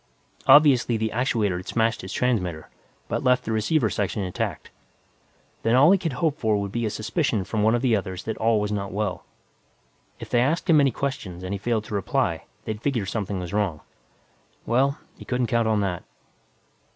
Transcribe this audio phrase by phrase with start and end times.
[0.47, 2.71] Obviously, the actuator had smashed his transmitter,
[3.07, 4.71] but left the receiver section intact.
[5.61, 8.23] Then all he could hope for would be a suspicion from one of the others
[8.23, 9.25] that all was not well.
[10.19, 13.53] If they asked him any questions and he failed to reply, they'd figure something was
[13.53, 13.81] wrong.
[14.65, 16.01] Well, he couldn't count on that.